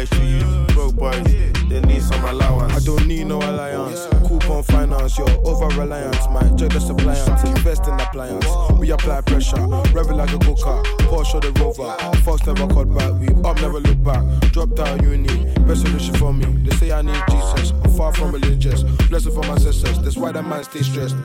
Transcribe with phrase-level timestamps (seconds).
[0.00, 0.66] to you.
[0.74, 1.22] Broke boys,
[1.68, 2.72] they need some allowance.
[2.72, 4.06] I don't need no alliance.
[4.26, 6.26] Coupon finance, you're over reliance.
[6.30, 8.46] My check the suppliance, invest in appliance.
[8.78, 9.60] We apply pressure,
[9.92, 10.84] revel like a go-kart.
[11.08, 13.12] Porsche the rover, Fox never cut back.
[13.20, 14.22] We up, never look back.
[14.52, 16.46] Dropped out uni, best solution for me.
[16.66, 18.82] They say I need Jesus, I'm far from religious.
[19.08, 21.16] Blessing for my sisters, that's why that man stay stressed.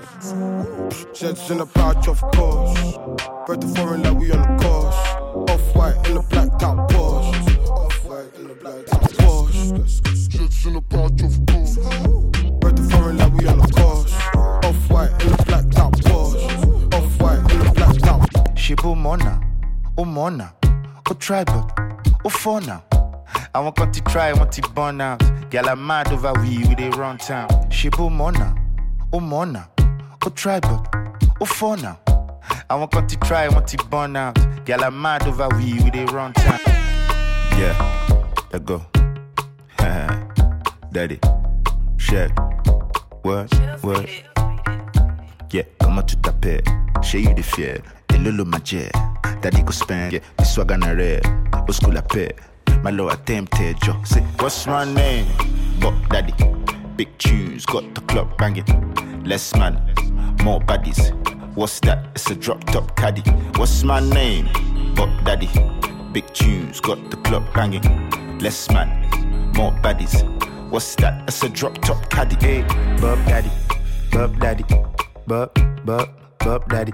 [1.14, 2.98] Jets in the pouch, of course.
[3.46, 4.96] Bread the foreign like we on the course.
[5.50, 7.17] Off white in the blacked out Porsche.
[8.68, 9.08] Like
[19.08, 19.40] Mona,
[19.98, 22.84] O Mona, oh O tribal, O oh fauna.
[23.56, 25.22] I want to try, want to burn out.
[25.50, 27.48] Girl, I'm mad over we, we they run town.
[27.70, 28.54] Shibu Mona,
[29.14, 29.70] O Mona,
[30.26, 30.86] O tribal,
[31.40, 31.98] O fauna.
[32.70, 34.38] I want to try, want to burn out.
[34.66, 36.60] Girl, I'm mad over we, we they run town.
[37.58, 37.78] Yeah,
[38.60, 38.82] go.
[40.92, 41.20] Daddy,
[41.98, 42.32] check.
[43.24, 44.10] What, what?
[45.52, 46.64] Yeah, comment tu t'appelles?
[47.02, 47.82] Chez you the fier,
[48.14, 48.92] et lolo ma jet.
[49.42, 51.26] Daddy go spend, yeah, the swag on a red.
[51.68, 52.34] Au school la paix,
[52.84, 53.94] my low attempted, eh, yo.
[54.04, 55.26] Say, what's my name?
[55.80, 56.34] But daddy,
[56.96, 58.66] big tunes, got the club banging.
[59.26, 59.76] Less man,
[60.44, 61.12] more baddies.
[61.56, 62.06] What's that?
[62.16, 63.22] It's a drop top caddy.
[63.58, 64.48] What's my name?
[64.96, 65.50] But daddy,
[66.14, 68.07] big tunes, got the club banging.
[68.40, 68.90] Less man,
[69.56, 70.22] more baddies.
[70.70, 71.24] What's that?
[71.28, 72.36] It's a drop top caddy.
[72.36, 72.62] Eh?
[72.62, 73.50] Hey, Bob daddy,
[74.12, 74.64] Bob daddy,
[75.26, 75.52] Bob,
[75.84, 76.10] Bob,
[76.40, 76.94] Bob daddy,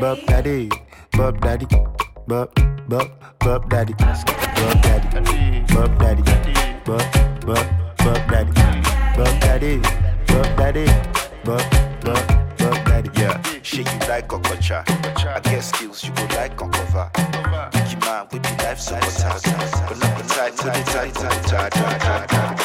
[0.00, 0.70] Bob daddy,
[1.12, 1.66] Bob daddy,
[2.26, 2.54] Bob,
[2.88, 3.10] Bob,
[3.40, 6.22] Bob daddy, Bob daddy, Bob daddy,
[6.84, 7.02] Bob,
[7.44, 7.66] Bob,
[7.98, 8.52] Bob daddy,
[9.16, 9.76] Bob daddy,
[10.26, 10.86] Bob daddy,
[11.44, 11.62] Bob,
[12.00, 13.10] Bob, Bob daddy.
[13.20, 14.82] Yeah, shit you like Okocha.
[15.26, 17.10] I guess skills you go like on cover.
[18.10, 19.42] Man with the life tight,
[19.88, 22.59] but not tight the tight the tight, tight,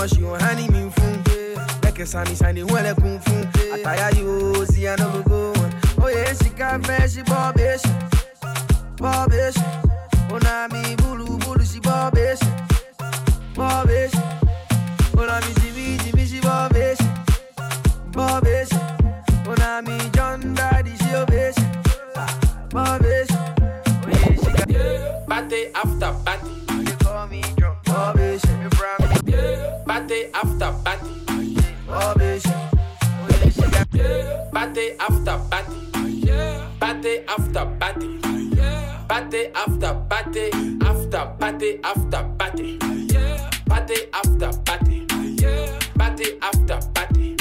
[0.00, 1.14] yé sọmọ ṣì ò hání mi fún
[1.82, 3.40] lẹ́kẹ̀ sani sani wọ́n lẹ́kùn fún
[3.74, 5.70] àtàyà yóò sí àná gbogbo wọn
[6.04, 7.90] ó yẹ ṣìkà fẹ́ ṣí bọ́ bẹ́ẹ̀ ṣe
[9.00, 9.79] Bobish.
[35.00, 35.76] After party.
[36.78, 38.18] Party after party.
[39.08, 40.50] Party after party.
[40.82, 42.78] After party after party.
[43.66, 45.06] Party after party.
[45.96, 47.36] Party after party.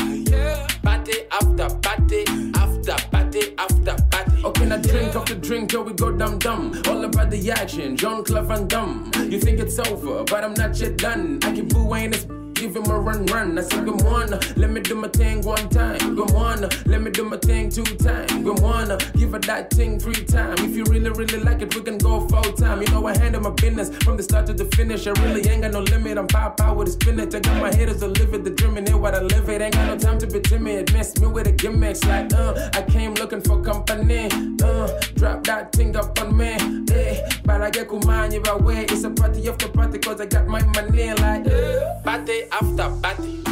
[0.82, 2.26] Party after party.
[2.56, 4.44] After party after party.
[4.46, 6.82] Okay, now drink the drink, yo, we go dumb dumb.
[6.88, 9.12] All about the action, Jean-Claude Van Damme.
[9.30, 11.40] You think it's over, but I'm not yet done.
[11.44, 12.26] I keep booing this
[12.60, 13.58] give him a run, run.
[13.58, 15.98] I said, good morning, let me do my thing one time.
[16.16, 18.32] Good morning, let me do my thing two times.
[18.34, 20.59] Good morning, give her that thing three times.
[20.80, 22.82] If you really, really like it, we can go full time.
[22.82, 25.08] You know, I handle my business from the start to the finish.
[25.08, 26.18] I really ain't got no limit.
[26.18, 27.36] I'm power power with a spinach.
[27.36, 29.62] I got my haters to live it, the dream and here what I live it.
[29.62, 30.94] Ain't got no time to be timid.
[30.94, 34.30] Mess me with a gimmicks like, uh, I came looking for company.
[34.64, 36.56] Uh, drop that thing up on me.
[36.94, 38.86] Eh, but I get kumani by way.
[38.86, 43.44] It's a party after party cause I got my money like, uh, party after party.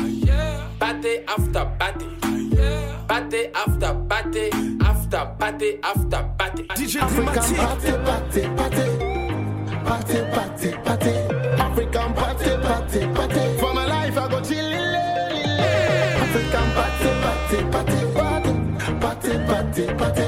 [0.80, 2.47] Party after party.
[3.08, 4.50] Party after party.
[4.82, 6.64] After party after party.
[6.64, 8.86] DJ African party, party, party.
[9.86, 11.12] Party, party, party.
[11.62, 13.58] African party, party, party.
[13.60, 14.96] For my life, I go chillin'.
[16.24, 18.00] African party, party, party.
[19.00, 20.26] Party, party, party.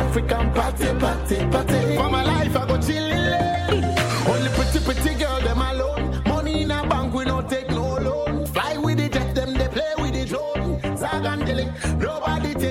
[0.00, 1.96] African party, party, party.
[1.96, 4.28] For my life, I go chillin'.
[4.28, 5.58] Only pretty, pretty girl, them.
[5.58, 5.89] Money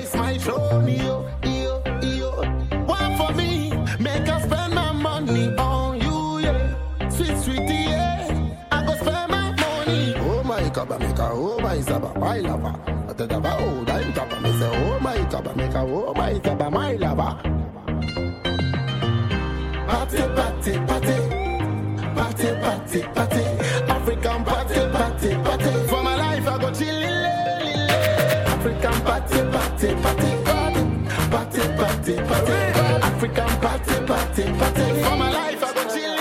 [0.00, 0.88] takes my throne.
[0.88, 2.30] Yo, yo, yo.
[2.86, 7.08] One for me, make us spend my money on you, yeah.
[7.08, 8.56] Sweet, sweetie, yeah.
[8.72, 10.14] I go spend my money.
[10.16, 12.74] Oh my kaba, make a oh my saba, my lover.
[13.08, 16.40] I tell about oh, I'm kaba, me say oh my kaba, make a oh my
[16.42, 17.32] saba, my lover.
[19.88, 21.16] Party, party, party.
[22.14, 23.89] Party, party, party.
[29.80, 30.82] Party, party, party,
[31.30, 31.30] party.
[31.30, 32.52] Party, party, party.
[33.00, 35.02] African party, party, party.
[35.02, 36.20] For my life, I go chillin'.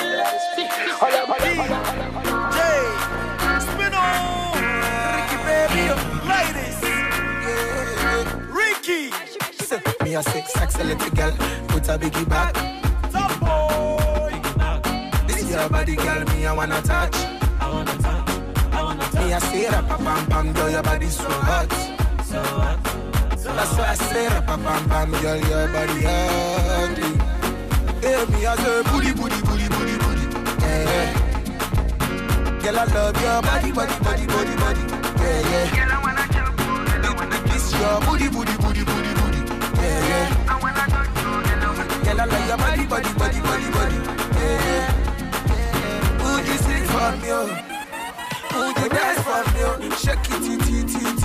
[2.55, 2.81] Jay,
[3.59, 4.63] spin on.
[5.15, 5.83] Ricky baby,
[6.31, 6.79] ladies.
[8.49, 9.01] Ricky.
[9.65, 11.33] Say, Me a sex, sexy little girl.
[11.67, 12.53] Put a biggie back.
[13.11, 14.33] Top boy.
[15.27, 16.23] This your body, girl.
[16.33, 17.15] Me I wanna touch.
[17.59, 18.29] I wanna touch.
[18.71, 19.13] I wanna touch.
[19.15, 21.69] Me I say that, pam pam pam, girl, your body so hot.
[22.23, 22.98] So hot.
[23.59, 27.11] That's why I say pam pam pam, girl, your body ugly.
[27.99, 30.25] Hey, me I eh, say booty, booty, booty, booty, booty.
[30.63, 31.11] Yeah, yeah.
[32.63, 34.83] Girl, I love your body, body, body, body, body.
[35.19, 35.75] Yeah, yeah.
[35.75, 39.41] Girl, I wanna jump, This your booty, booty, booty, booty, booty.
[39.83, 40.47] Yeah, yeah.
[40.47, 43.97] I wanna touch you, Girl, I love your body, body, body, body, body.
[44.39, 46.23] Yeah, yeah.
[46.23, 47.27] Would you sing for me?
[47.35, 47.51] oh?
[48.55, 49.61] Would you dance for me?
[49.67, 49.83] oh?
[49.99, 51.18] Shake it, it, it, it, it.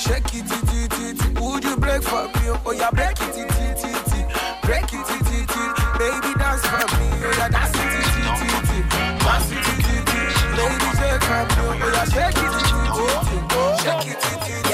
[0.00, 1.36] Shake it, it, it, it.
[1.40, 2.48] Would you break for me?
[2.48, 2.58] oh?
[2.66, 4.26] Oh, yeah, break it, it, it, it.
[4.64, 5.76] Break it, it, it, it.
[6.00, 7.04] Baby, dance for me.
[7.20, 8.88] Oh, yeah, dance it, it, it, it.
[9.20, 10.56] Dance it, it, it, it.
[10.56, 11.60] Baby, shake for me.
[11.60, 13.12] Oh, yeah, shake it, it, it, it.
[13.82, 14.70] Shake it, it, it, it.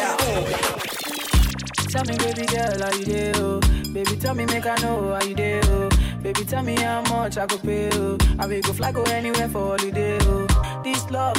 [1.90, 3.60] Tell me, baby girl, how you dey, oh?
[3.92, 5.88] Baby, tell me, make I know how you dey, oh?
[6.22, 8.18] Baby, tell me how much I could pay, oh?
[8.38, 10.46] I will go fly, go anywhere for holiday, oh?
[10.84, 11.36] This love,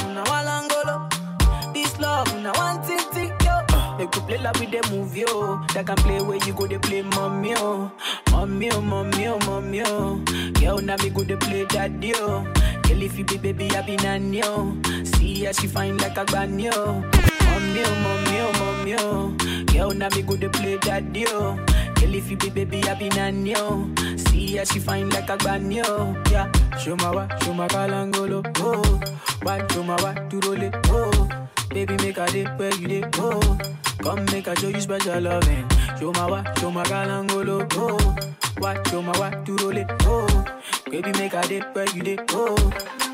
[3.98, 5.64] Make you play like with the movie, oh.
[5.74, 7.90] That can play where you go, they play mommy, oh.
[8.30, 10.18] Mommy, oh, mommy, oh, mommy, oh.
[10.60, 12.44] Girl, now me go, they play daddy, oh.
[12.84, 14.76] Girl, if you be baby, I be nanny, oh.
[15.04, 17.00] See how she fine like a granny, oh.
[17.42, 19.64] Mommy, oh, mommy, oh, mommy, oh.
[19.72, 21.56] Girl, now me go to play daddy, oh.
[21.96, 23.90] Girl, if you be baby, I be nanny, oh.
[24.28, 26.14] See how she fine like a granny, oh.
[26.30, 29.00] Yeah, show my wa, show my kalangolo, oh.
[29.42, 31.28] Why, roll it, oh.
[31.70, 33.58] Baby, make a day where you dey, oh.
[34.02, 35.68] Come make a show you special loving.
[35.98, 38.16] Show my wa, show my kalangolo, oh.
[38.58, 40.44] Why, show my wa, to roll it, oh.
[40.90, 42.54] Baby, make a dip where you dey, oh.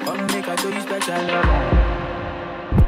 [0.05, 2.85] Come make a show you special loving.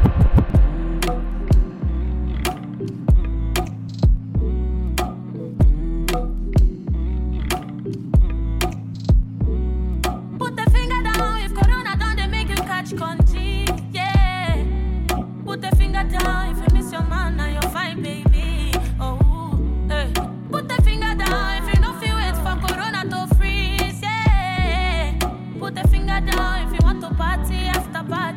[10.38, 13.66] Put the finger down if Corona done, they make you catch country.
[13.92, 14.64] Yeah.
[15.44, 16.75] Put the finger down if you
[18.02, 18.72] baby.
[19.00, 20.12] Oh, hey.
[20.50, 24.00] Put finger down if you don't feel for Corona to freeze.
[24.02, 25.18] Yeah.
[25.58, 28.35] Put the finger down if you want to party after party.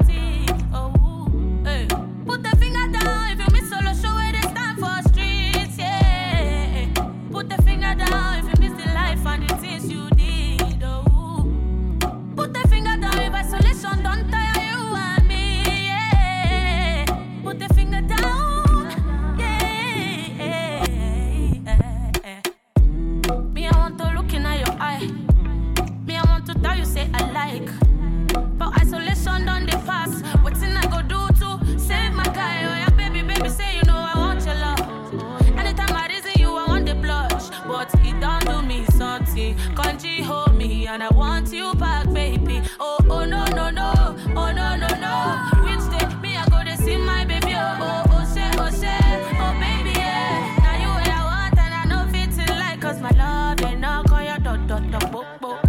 [41.11, 42.61] I want you back, baby.
[42.79, 43.91] Oh, oh, no, no, no.
[44.35, 45.63] Oh, no, no, no.
[45.63, 47.53] Which day me, I go to see my baby.
[47.55, 48.97] Oh, oh, oh, say, oh, say.
[49.39, 50.55] Oh, baby, yeah.
[50.63, 54.11] Now you what I want, and I know fitting like, cause my love, they knock
[54.11, 55.59] on your door, door, door, bo, bo.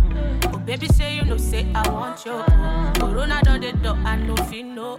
[0.52, 2.42] Oh, baby, say, you know, say, I want you.
[3.00, 4.98] Corona, don't they, door, I know, feel no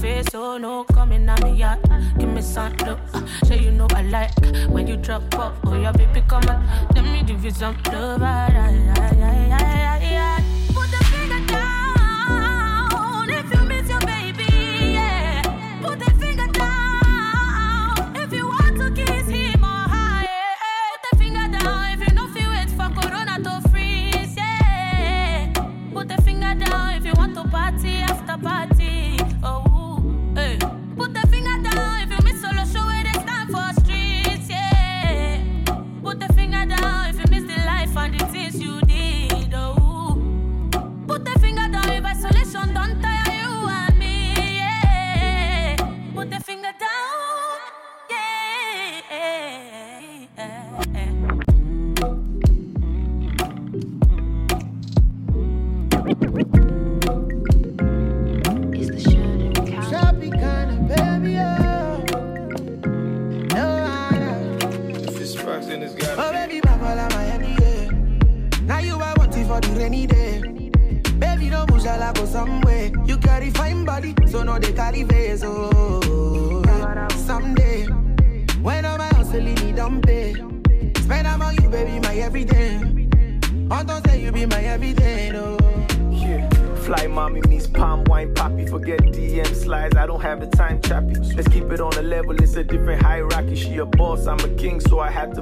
[0.00, 1.76] face, oh no, coming at me, yeah.
[2.18, 4.32] Give me some love, uh, so you know I like
[4.68, 5.54] when you drop off.
[5.64, 9.48] Oh, your baby come on, let me give you some love, ah, yeah, yeah, yeah,
[9.48, 10.38] yeah, yeah.
[10.74, 15.42] Put the finger down if you miss your baby, yeah.
[15.82, 19.86] Put the finger down if you want to kiss him or
[20.24, 20.56] yeah.
[20.92, 22.26] Put the finger down if you know
[22.76, 25.52] for Corona to freeze, yeah.
[25.92, 28.75] Put the finger down if you want to party after party,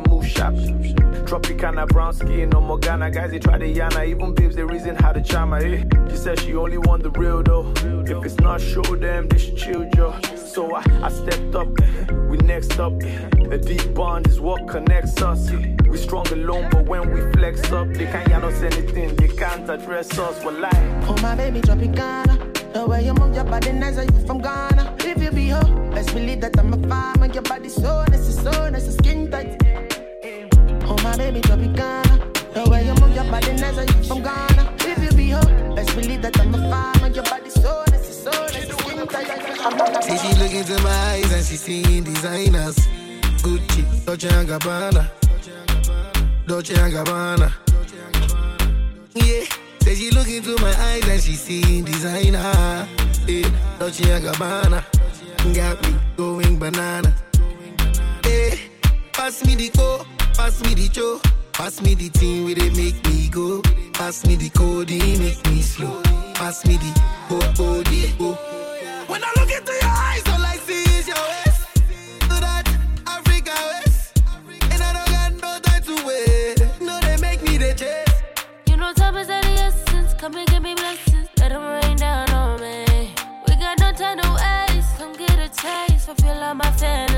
[0.09, 0.95] move shopping.
[1.27, 3.11] Tropicana brown skin, no more Ghana.
[3.11, 4.07] Guys, they try to yana.
[4.07, 5.59] Even babes, they reason how to charm her.
[5.59, 5.85] Eh?
[6.11, 7.73] She said she only want the real though.
[8.07, 10.15] If it's not show them, they should chill, Joe.
[10.37, 11.69] So I, I stepped up,
[12.29, 12.93] we next up.
[13.51, 15.51] A deep bond is what connects us.
[15.89, 19.69] We strong alone, but when we flex up, they can't yell us anything, they can't
[19.69, 20.45] address us.
[20.45, 20.75] Well, like,
[21.09, 22.73] Oh my baby, Tropicana.
[22.73, 24.97] The way you move your body nice, are you from Ghana?
[25.01, 27.27] If you be her, best believe that I'm a farmer.
[27.27, 29.84] Your body so nice, so nice, skin tight.
[31.15, 32.55] My baby, Tropicana.
[32.55, 34.75] The way you move your body nice, are you from Ghana?
[34.81, 37.07] If you be her, best believe that I'm a farmer.
[37.15, 40.03] Your body so nice, so nice, skin tight.
[40.03, 42.77] See she look into my eyes and she seeing designers.
[43.45, 45.09] Gucci, Dolce and Gabbana,
[46.49, 47.53] Dolce and Gabbana.
[49.15, 49.45] Yeah,
[49.83, 52.89] say she look into my eyes and she seeing designer.
[53.29, 54.83] Yeah, Dolce and Gabbana,
[55.55, 57.15] got me going banana.
[58.25, 58.57] Yeah,
[59.13, 61.21] pass me the co, pass me the cho,
[61.53, 63.63] pass me the thing where they make me go.
[63.93, 66.03] Pass me the code, make me slow.
[66.35, 66.91] Pass me the
[67.29, 68.33] go, go, the go.
[69.07, 71.67] When I look into your eyes, all I see is your waist.
[72.29, 72.69] Do that
[73.07, 74.21] Africa waist.
[74.73, 76.81] And I don't got no time to wait.
[76.81, 78.23] No, they make me the chase.
[78.67, 80.15] You know time is of the essence.
[80.15, 81.29] Come and give me blessings.
[81.39, 83.15] Let them rain down on me.
[83.47, 84.99] We got no time to waste.
[84.99, 86.07] Come get a taste.
[86.07, 87.14] Fulfill all my fantasies.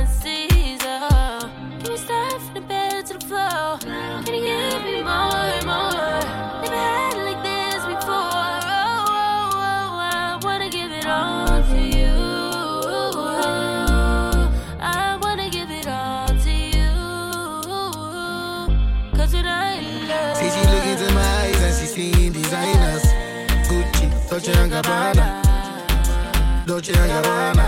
[24.77, 27.65] Gabbana, Dolce and Gabbana.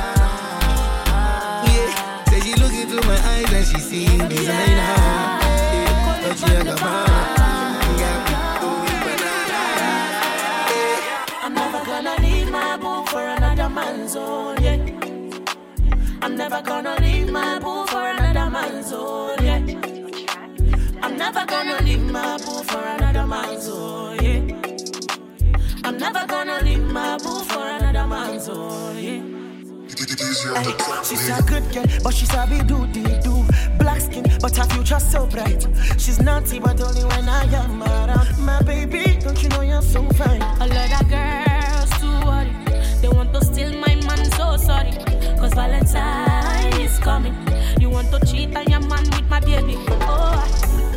[1.65, 4.95] Yeah, say she look into my eyes and she seeing designer.
[5.73, 7.49] Yeah, Dolce and Gabbana.
[13.75, 14.79] Man's own, yeah.
[16.23, 19.61] I'm never gonna leave my boo for another man's own, yeah.
[21.03, 24.18] I'm never gonna leave my boo for another man's own.
[26.01, 29.21] I'm never gonna leave my boo for another man's own, oh, yeah.
[30.55, 33.45] Ay, she's a good girl, but she's a be do do.
[33.81, 35.67] Black skin, but her future so bright.
[35.99, 38.39] She's naughty, but only when I am around.
[38.39, 40.41] My baby, don't you know you're so fine?
[40.41, 42.55] A lot of girls too worried.
[43.03, 44.93] They want to steal my man, so sorry.
[45.41, 47.35] Cause Valentine is coming.
[47.81, 49.75] You want to cheat on your man with my baby.
[50.03, 50.88] Oh.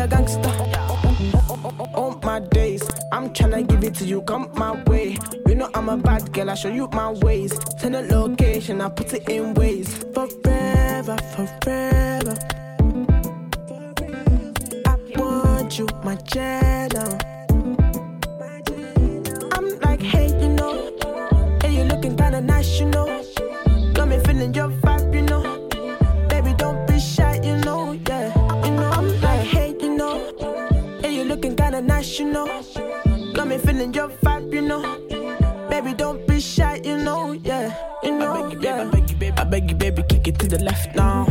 [0.00, 0.50] A gangster.
[1.94, 5.18] All my days, I'm tryna give it to you, come my way.
[5.46, 7.52] You know I'm a bad girl, I show you my ways.
[7.78, 10.04] Send a location, I put it in ways.
[10.14, 12.34] Forever, forever.
[14.86, 17.18] I want you, my channel.
[19.52, 20.92] I'm like, hey, you know,
[21.60, 23.06] hey, you looking kinda nice, you know.
[23.92, 24.70] Got me feeling your
[32.20, 32.46] you know.
[33.34, 34.82] Got me feeling your vibe, you know.
[35.70, 37.74] Baby, don't be shy, you know, yeah.
[38.02, 38.84] You know, I beg you, yeah.
[38.84, 41.26] baby, I beg you, baby, I beg you, baby, kick it to the left now.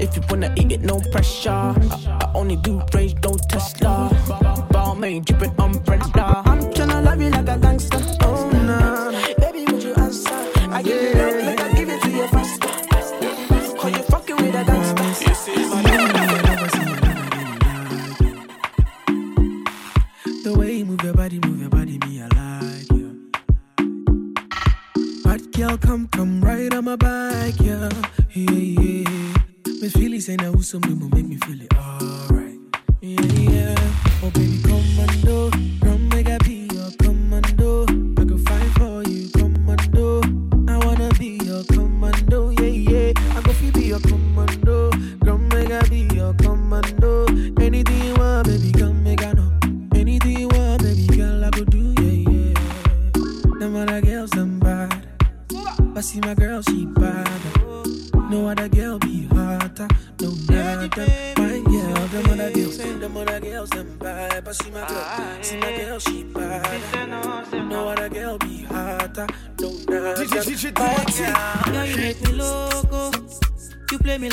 [0.00, 1.50] If, you wanna eat it, no pressure.
[1.50, 4.10] I, I only do range, don't Tesla.
[4.72, 5.73] Balmain, dripping umbrella.
[30.74, 31.03] Some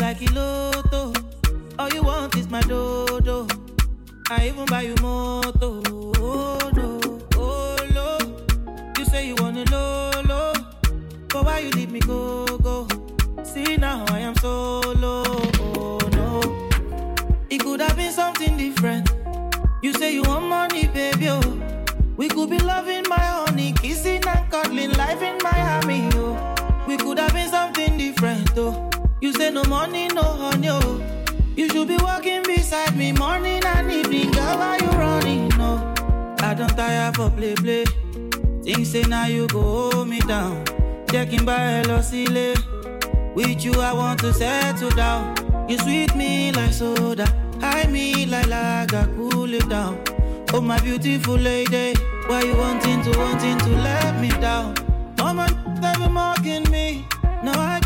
[0.01, 1.13] like a lotto.
[1.77, 3.47] All you want is my dodo.
[4.31, 5.81] I even buy you moto.
[6.17, 6.99] Oh no,
[7.35, 8.17] oh no.
[8.97, 10.53] You say you wanna lolo,
[11.29, 12.87] but why you leave me go go?
[13.43, 15.23] See now I am solo.
[15.59, 16.41] Oh no,
[17.51, 19.07] it could have been something different.
[19.83, 21.29] You say you want money, baby.
[21.29, 21.41] Oh,
[22.17, 26.09] we could be loving my honey, kissing and cuddling, life in Miami.
[26.15, 28.49] Oh, we could have been something different.
[28.57, 28.90] Oh,
[29.21, 30.69] you say no money, no honey.
[30.69, 31.01] Oh.
[31.55, 34.31] You should be walking beside me morning and evening.
[34.31, 35.49] Girl, why you running?
[35.57, 35.93] No,
[36.39, 37.85] I don't tire for play play.
[38.63, 40.65] Think say now you go hold me down.
[41.09, 42.55] Checking by Elosile.
[43.35, 45.35] With you, I want to settle down.
[45.69, 47.27] You sweet me like soda.
[47.59, 50.01] High me like lager, cool it down.
[50.53, 51.93] Oh, my beautiful lady.
[52.27, 54.73] Why you wanting to, wanting to let me down?
[55.19, 55.47] Oh, my,
[55.81, 57.05] they be mocking me.
[57.43, 57.80] No, I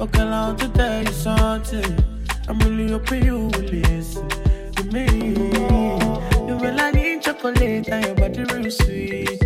[0.00, 2.24] Okay, I want to tell you something.
[2.48, 5.50] I'm really hoping you will listen to me.
[7.40, 9.42] chocolate and your body real sweet.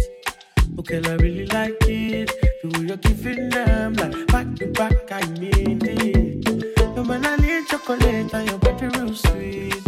[0.79, 2.31] Okay, I really like it.
[2.63, 6.97] The way you're giving them like back to back, I need it.
[6.97, 9.83] No man, I need chocolate and your body real sweet.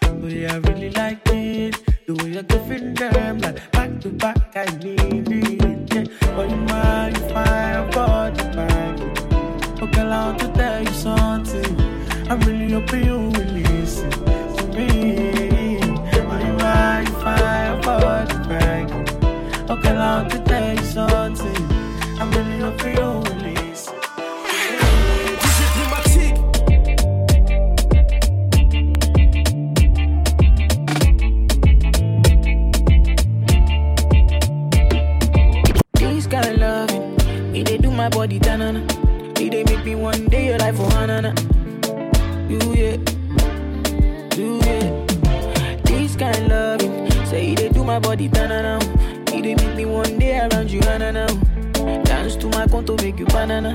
[0.00, 1.76] But yeah, I really like it.
[2.06, 5.94] The way you're giving them like back to back, I need it.
[5.94, 6.04] Yeah,
[6.36, 8.47] but you mind if I body?
[10.08, 11.80] Want to tell you something.
[12.30, 15.78] I'm really hoping you will listen to me.
[15.78, 18.90] But you mind if oh, I body back?
[19.70, 21.64] Okay, want to tell you something.
[22.18, 23.94] I'm really hoping you will listen.
[36.30, 39.07] Kind of loving, it they do my body tanana.
[39.40, 41.32] It they make me one day your life oh, for hanana.
[42.50, 42.96] You yeah,
[44.36, 45.80] you yeah.
[45.84, 48.78] This kind of loving, say they do my body tanana.
[49.32, 51.26] It they make me one day around you hanana.
[52.04, 53.74] Dance to my conto make you banana.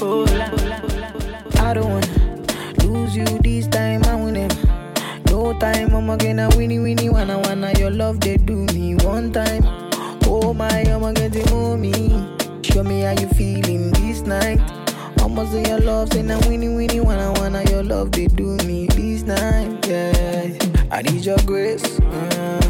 [0.00, 1.68] Oh la, la.
[1.68, 4.02] I don't wanna lose you this time.
[4.04, 4.56] I will never.
[5.26, 9.64] No time, I'm gonna winnie winnie wanna wanna your love they do me one time.
[10.26, 11.92] Oh my, I'm getting mommy.
[12.62, 14.81] Show me how you feeling this night.
[15.34, 18.86] Almost in your love, say now winnie winnie wanna wanna your love they do me
[18.88, 19.86] this night.
[19.88, 20.58] Yeah,
[20.90, 21.82] I need your grace.
[22.00, 22.60] Uh,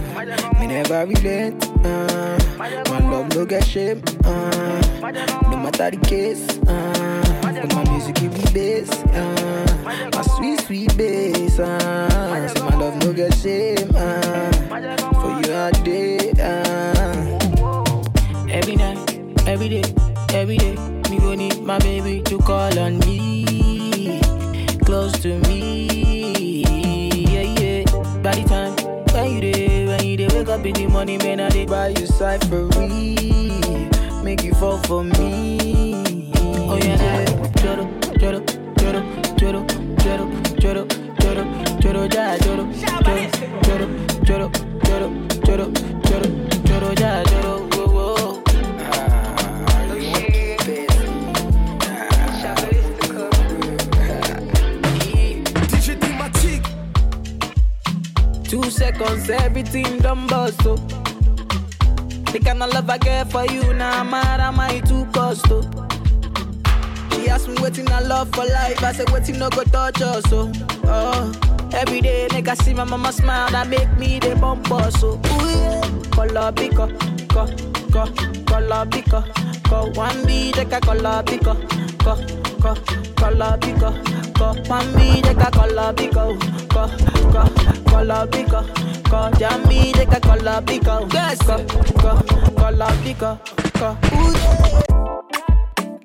[0.61, 1.67] me never relent.
[1.85, 4.01] Uh, my love no get shame.
[4.25, 4.81] Uh,
[5.51, 6.47] no matter the case.
[6.69, 8.91] Uh, but my music give me bass.
[9.13, 11.59] Uh, my sweet sweet bass.
[11.59, 13.91] Uh, say my love no get shame.
[13.93, 14.53] Uh,
[15.21, 16.31] for you all day.
[16.39, 17.39] Uh,
[18.49, 18.99] Every night,
[19.49, 19.83] every day,
[20.35, 20.77] every day,
[21.13, 24.21] me go need my baby to call on me,
[24.85, 26.63] close to me,
[27.33, 27.85] yeah yeah.
[28.23, 28.75] By the time
[29.15, 31.89] when you dey, when you dey wake up in the morning, man, I dey buy
[31.89, 33.15] you cyphery,
[34.25, 36.33] make you fall for me.
[36.69, 37.25] Oh yeah, yeah.
[37.63, 37.85] Joro,
[38.19, 38.41] joro,
[38.79, 39.01] joro,
[39.37, 39.61] joro,
[39.99, 40.27] joro,
[40.59, 40.87] joro,
[41.21, 41.45] joro,
[41.81, 43.07] joro, ja, joro, joro,
[43.67, 43.87] joro,
[44.25, 44.51] joro,
[44.85, 45.11] joro,
[45.45, 45.67] joro,
[46.07, 46.27] joro,
[46.65, 47.52] joro, ja, joro,
[58.83, 60.75] seconds, everything done bust, oh.
[62.33, 65.63] The kind of love I get for you, now mad, am I too cost, oh.
[67.13, 70.25] She asked me waiting I love for life, I said waiting no go touch us,
[70.33, 70.51] oh.
[70.85, 71.71] oh.
[71.75, 75.49] Every day, I see my mama smile, that make me the bump us, so ooh
[75.49, 75.81] yeah.
[76.11, 76.89] Color pico,
[77.29, 77.47] co,
[77.93, 78.05] co,
[78.87, 79.21] biko,
[79.69, 81.55] ko one bi jeka kola biko,
[82.05, 82.15] ko
[82.63, 82.75] ko
[83.17, 83.91] kola biko,
[84.39, 86.25] ko one bi jeka kola biko,
[86.73, 86.87] ko
[87.33, 87.43] ko
[87.91, 88.61] kola biko,
[89.11, 90.63] ko jam bi jeka kola
[91.13, 91.57] Yes, ko
[92.01, 92.13] ko
[92.59, 93.39] kola biko,
[93.79, 93.97] ko.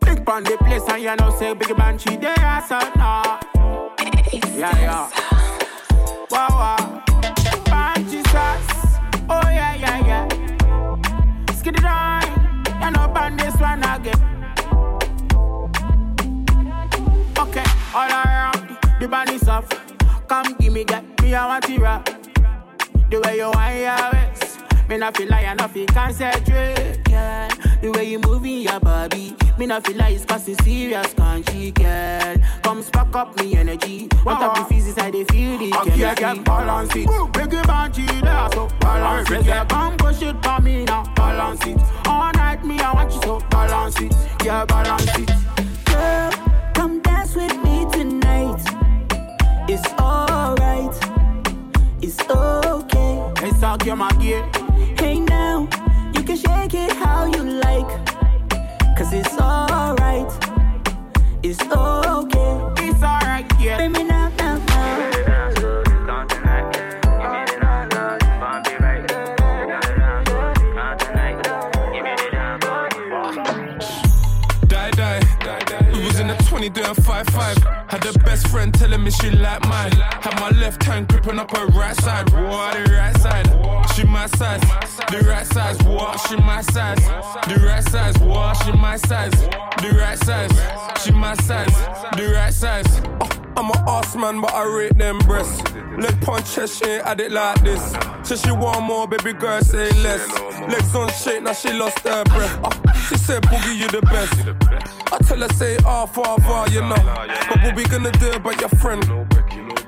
[0.05, 3.39] Big band the place and you know say big man she dey hustle now.
[4.57, 5.09] Yeah yeah.
[6.31, 6.86] Wow wow.
[17.97, 19.67] All around the band is off.
[20.27, 22.05] Come give me that, me I want to rap.
[23.09, 26.99] The way you want your waist, me not feel like I not feel concentrate.
[27.09, 27.47] Yeah.
[27.81, 32.35] The way you moving your body, me not feel like it's causing serious country, girl.
[32.61, 34.09] Come spark up me energy.
[34.23, 35.11] What up the physics I uh-huh.
[35.11, 36.25] they feel the Okay, chemistry.
[36.25, 37.33] get balance it.
[37.33, 39.45] Big it banty there, so balance it.
[39.45, 41.03] Yeah, Come push it for me now.
[41.15, 41.79] balance it.
[42.05, 43.39] All night me I want you so.
[43.49, 44.13] Balance it.
[44.43, 45.56] Yeah, balance it.
[53.81, 53.89] Okay.
[53.89, 54.43] Hey, my gear.
[54.97, 55.67] Hey now,
[56.13, 57.87] you can shake it how you like.
[58.97, 60.27] Cause it's alright.
[61.43, 62.87] It's okay.
[62.87, 63.77] It's alright, yeah.
[63.77, 65.11] Baby, now, now, now.
[74.67, 75.91] Die, die.
[75.93, 77.76] We was in the 20 doing 5-5.
[78.37, 79.93] Best friend telling me she like mine.
[79.93, 82.29] Had my left hand gripping up her right side.
[82.29, 83.47] What the right side?
[83.95, 84.61] She my size.
[85.09, 85.81] The right size.
[85.81, 86.19] What?
[86.27, 87.03] She my size.
[87.47, 88.15] The right size.
[88.19, 88.53] What?
[88.63, 89.31] She my size.
[89.81, 90.51] The right size.
[91.03, 91.75] She my size.
[92.15, 93.01] The right size.
[93.21, 95.63] Oh, I'm an ass man, but I rate them breasts.
[95.97, 97.95] Leg punch she ain't had it like this.
[98.21, 100.29] So she want more, baby girl, say less.
[100.69, 102.59] Legs on shake, now she lost her breath.
[102.63, 105.11] Oh, she said, Boogie, you the best.
[105.11, 106.95] I tell her, say, ah, far, you know.
[107.49, 109.03] But what we gonna do about your friend?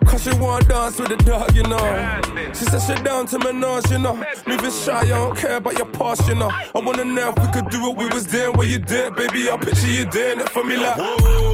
[0.08, 2.22] Cause she wanna dance with the dog, you know.
[2.56, 4.16] She said she down to my nose, you know.
[4.48, 6.50] Moving shy, I don't care about your past, you know.
[6.50, 9.52] I wanna know if we could do what we was doing, what you did, baby.
[9.52, 10.98] I picture you doing it for me like.
[10.98, 11.49] Whoa,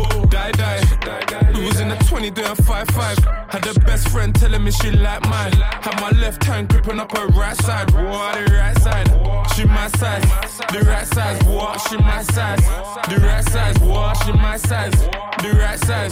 [0.51, 1.51] die, die.
[1.53, 3.51] We was in the 20 doing 5-5.
[3.51, 5.53] Had the best friend telling me she like mine.
[5.53, 7.91] Had my left hand gripping up her right side.
[7.91, 9.07] What the right side?
[9.55, 10.23] She my size.
[10.71, 11.43] The right size.
[11.43, 11.79] What?
[11.87, 12.65] She my size.
[13.09, 13.79] The right size.
[13.79, 14.13] What?
[14.23, 14.93] She my size.
[15.41, 16.11] The right size.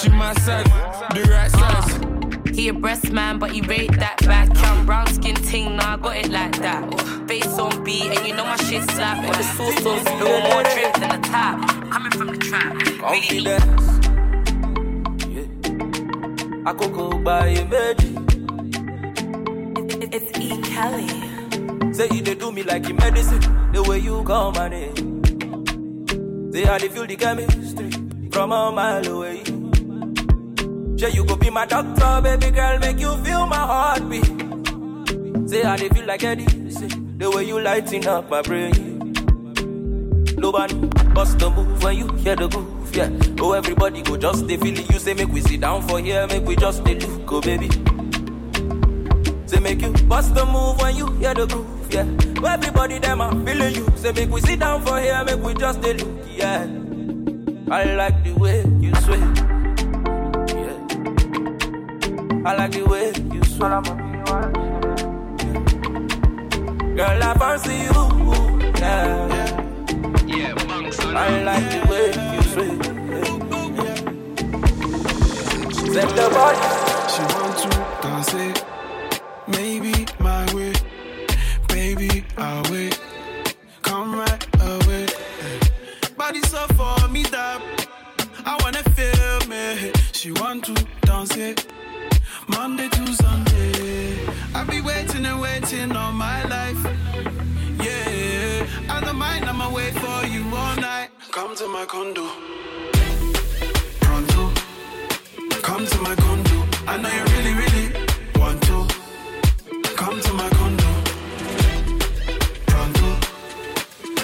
[0.00, 0.66] She my size.
[1.14, 2.11] The right size.
[2.54, 4.48] He a breast man, but he rate that back.
[4.54, 7.26] Young brown skin ting, nah, I got it like that.
[7.26, 9.18] Bass on beat, and you know my shit slap.
[9.24, 11.90] When the sauce on spill, more drink than a tap.
[11.90, 12.74] Coming from the trap.
[13.10, 13.58] Really
[16.64, 18.10] Akoko by méjì.
[20.14, 20.60] It's E.
[20.70, 21.08] Kelly.
[21.94, 23.40] Say you dey do me like a medicine,
[23.72, 24.94] the way you call my name.
[26.52, 27.90] Say I dey feel the chemistry
[28.30, 29.42] from a mile away.
[31.02, 34.24] Say you go be my doctor, baby girl, make you feel my heartbeat.
[35.50, 36.86] Say I dey feel like Eddie, say
[37.18, 38.70] the way you lighting up my brain.
[40.38, 40.74] Nobody
[41.12, 43.10] bust the move when you hear the groove, yeah.
[43.40, 44.88] Oh, everybody go just they feel it.
[44.92, 47.68] You say make we sit down for here, make we just they look, go baby.
[49.48, 52.06] Say make you bust the move when you hear the groove, yeah.
[52.44, 53.88] Oh, everybody them are feeling you.
[53.96, 56.62] Say make we sit down for here, make we just they look, yeah.
[57.72, 59.18] I like the way you sway,
[62.44, 63.68] I like the way you sway.
[66.96, 68.02] Girl, I fancy you,
[68.80, 69.28] yeah.
[70.26, 72.74] Yeah, monks I like the way you sway.
[75.92, 76.60] Set the body.
[77.12, 77.68] She want to
[78.02, 78.56] dance it,
[79.46, 79.71] maybe
[95.72, 96.82] waiting all my life.
[97.80, 99.44] Yeah, I don't mind.
[99.44, 101.10] I'ma wait for you all night.
[101.30, 102.26] Come to my condo.
[104.00, 104.52] Pronto.
[105.62, 106.58] Come to my condo.
[106.86, 107.86] I know you really, really
[108.40, 108.86] want to.
[109.96, 110.90] Come to my condo.
[112.66, 113.08] Pronto.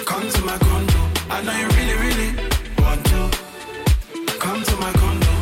[0.05, 1.01] Come to my condo.
[1.29, 2.29] I know you really, really
[2.77, 3.21] want to.
[4.39, 5.33] Come to my condo.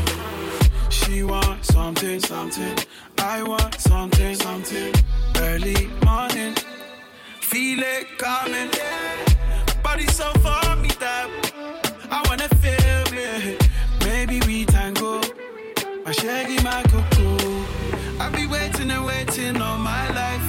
[0.89, 2.77] She wants something, something.
[3.17, 5.06] I want something, something.
[5.57, 6.53] Early morning.
[7.41, 8.69] Feel it coming.
[9.81, 11.27] Body so for me that
[12.11, 13.57] I wanna feel me.
[14.05, 15.19] Maybe we tango.
[16.05, 17.65] My shaggy, my cocoa.
[18.19, 20.47] I be waiting and waiting all my life.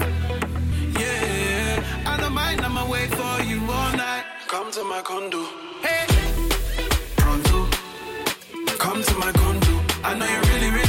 [1.01, 2.61] Yeah, I don't mind.
[2.61, 4.25] I'ma wait for you all night.
[4.47, 5.43] Come to my condo.
[5.81, 6.07] Hey,
[7.17, 7.67] pronto.
[8.79, 9.75] Come to my condo.
[10.05, 10.88] I know you really, really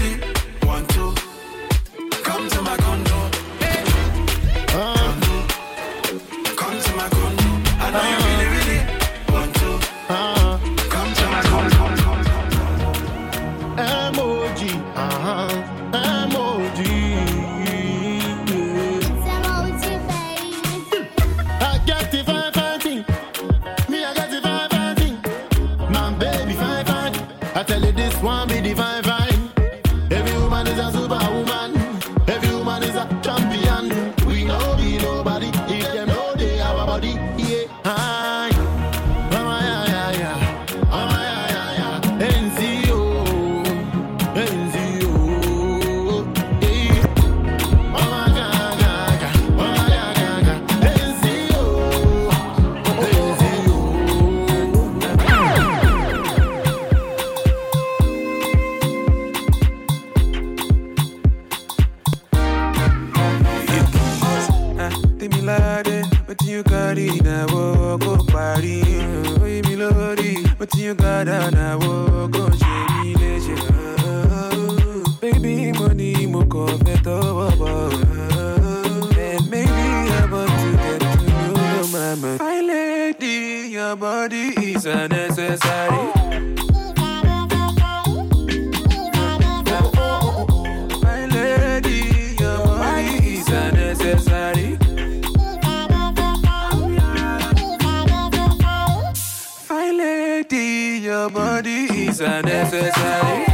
[101.09, 103.45] your body is a necessary.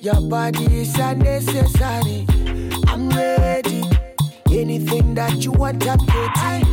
[0.00, 2.26] Your body is unnecessary.
[2.88, 3.82] I'm ready.
[4.50, 6.67] Anything that you want, I'm ready.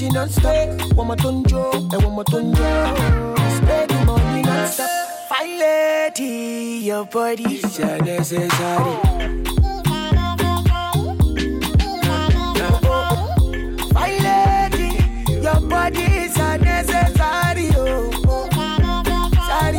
[0.00, 0.94] Give me non-stop.
[0.94, 3.36] One more tonjo, and one more tonjo.
[3.56, 4.88] Spend the money non-stop.
[5.28, 8.98] Fine lady, your body's a necessary.
[15.42, 16.02] Your body
[16.36, 17.70] a necessary.
[17.76, 18.48] Oh, oh.
[19.52, 19.72] A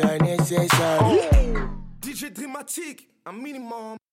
[0.00, 1.20] a necessary.
[2.00, 3.98] DJ Dramatique, un minimum.